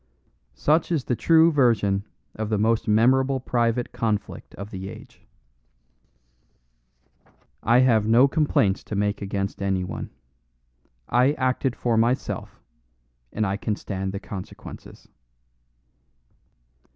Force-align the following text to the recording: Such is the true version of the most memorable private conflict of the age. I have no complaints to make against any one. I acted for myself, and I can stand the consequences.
Such 0.55 0.91
is 0.91 1.03
the 1.03 1.15
true 1.15 1.51
version 1.51 2.07
of 2.33 2.49
the 2.49 2.57
most 2.57 2.87
memorable 2.87 3.39
private 3.39 3.91
conflict 3.91 4.55
of 4.55 4.71
the 4.71 4.89
age. 4.89 5.21
I 7.61 7.81
have 7.81 8.07
no 8.07 8.27
complaints 8.27 8.83
to 8.85 8.95
make 8.95 9.21
against 9.21 9.61
any 9.61 9.83
one. 9.83 10.09
I 11.07 11.33
acted 11.33 11.75
for 11.75 11.97
myself, 11.97 12.59
and 13.31 13.45
I 13.45 13.57
can 13.57 13.75
stand 13.75 14.11
the 14.11 14.19
consequences. 14.19 15.07